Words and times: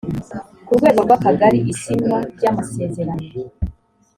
ku 0.65 0.71
rwego 0.77 0.99
rw 1.05 1.11
akagari 1.17 1.59
isinywa 1.73 2.17
ry 2.35 2.43
amasezerano 2.51 3.27